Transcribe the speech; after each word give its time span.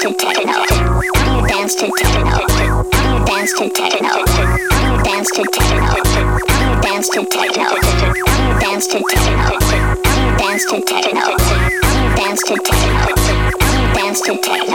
to 0.00 0.14
techno? 0.14 0.52
How 0.52 0.66
do 0.66 1.40
you 1.40 1.46
dance 1.48 1.74
to 1.74 1.90
techno? 1.98 2.30
How 2.30 2.82
do 2.82 3.02
you 3.08 3.24
dance 3.26 3.52
to 3.54 3.68
techno? 3.68 4.08
How 4.08 4.24
do 4.24 4.86
you 4.86 5.02
dance 5.02 5.30
to 5.30 5.44
techno? 5.50 5.80
How 5.80 5.98
do 5.98 6.22
you 6.22 6.80
dance 6.80 7.08
to 7.08 7.24
techno? 7.24 7.64
How 7.64 7.74
do 7.74 8.44
you 8.44 8.58
dance 8.60 8.86
to 8.86 8.98
techno? 9.00 9.42
How 9.42 9.58
do 9.58 9.76
you 9.76 10.36
dance 10.38 10.64
to 10.66 10.80
techno? 10.82 11.20
How 11.20 11.36
do 11.38 11.96
you 11.98 12.14
dance 12.16 12.42
to 12.44 12.54
techno? 12.62 12.94
How 12.94 13.14
do 13.14 13.74
you 13.74 13.94
dance 13.94 14.20
to 14.22 14.36
techno? 14.38 14.67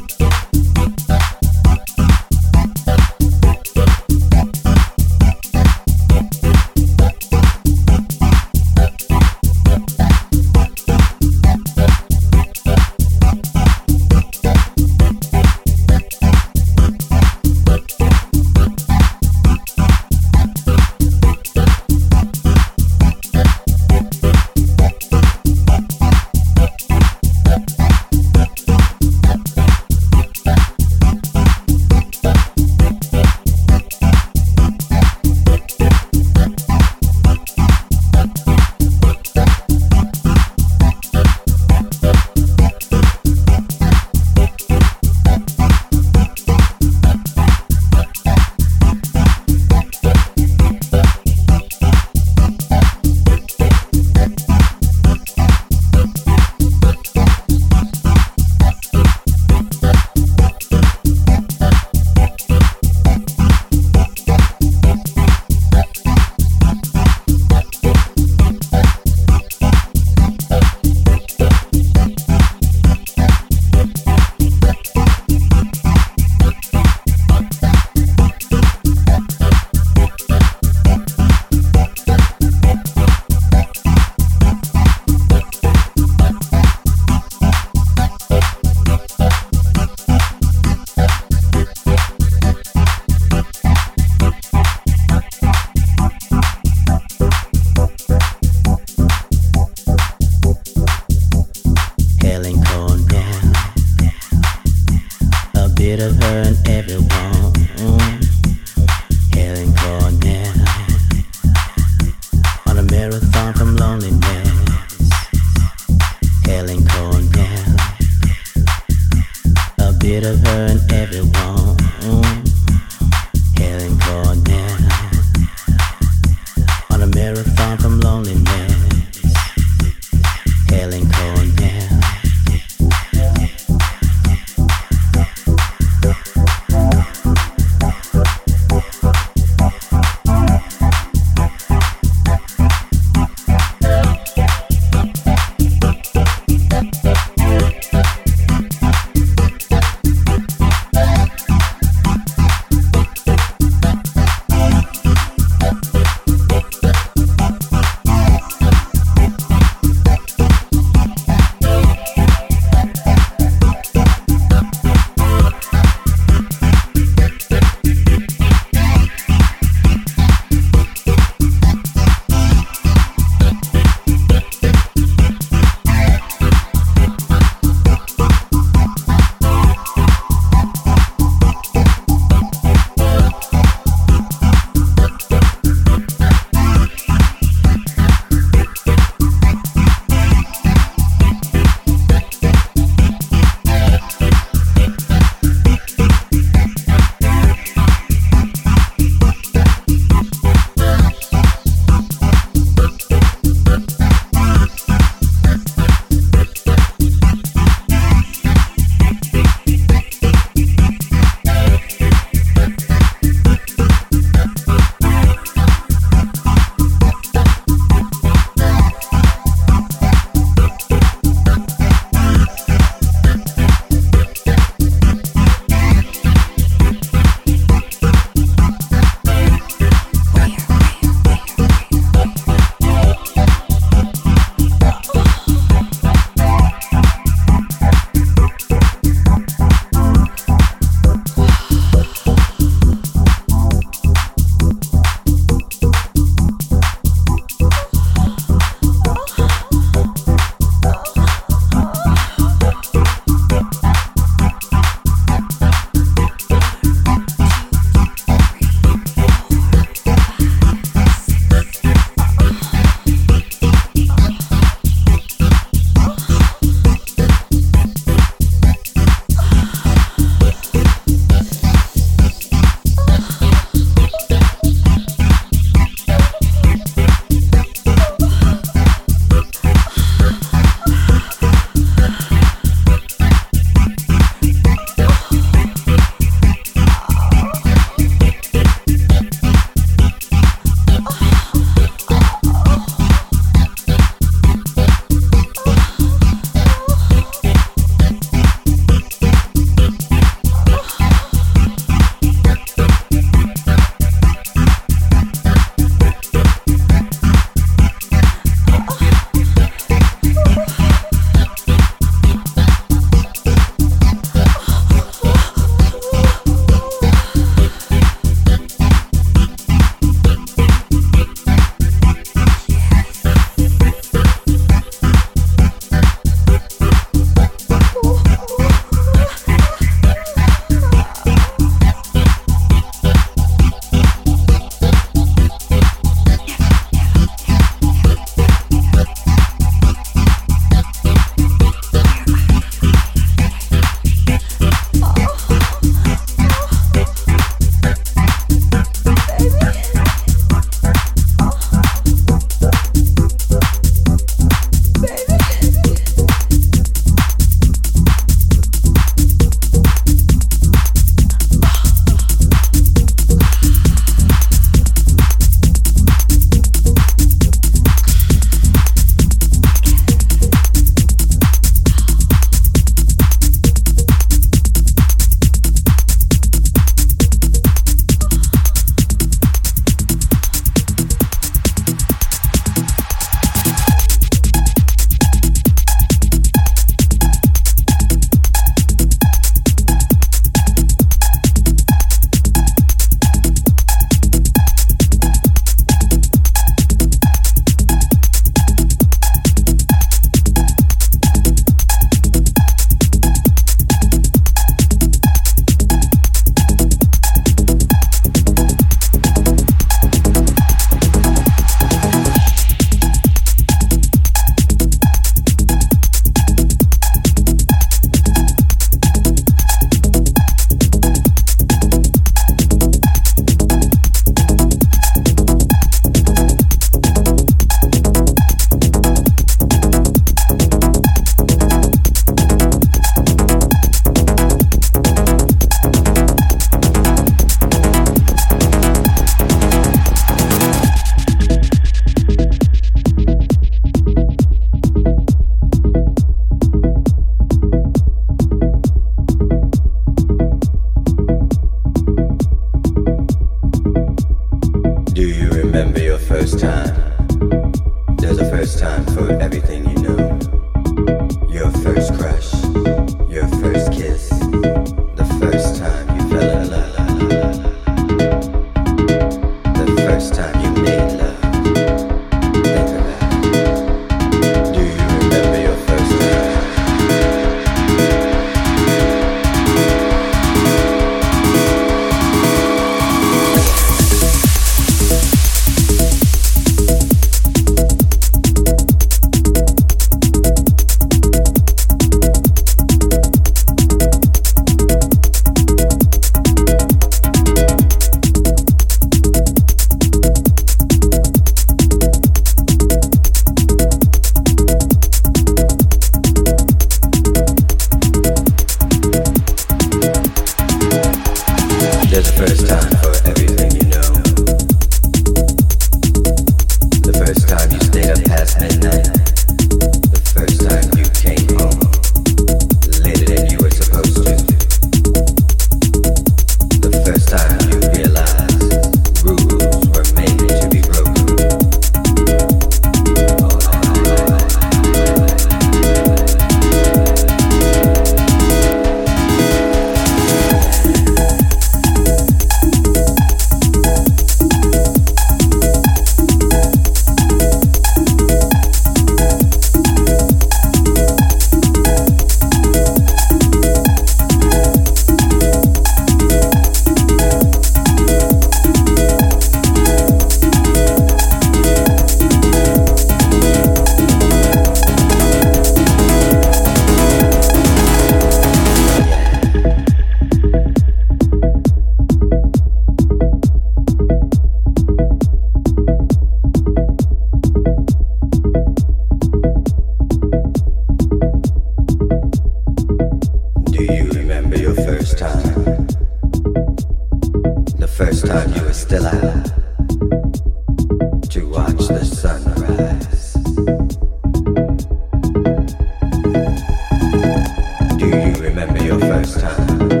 下。 599.25 600.00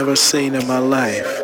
Girl 0.00 0.08
I've 0.08 0.08
ever 0.08 0.16
seen 0.16 0.54
in 0.54 0.66
my 0.66 0.78
life. 0.78 1.39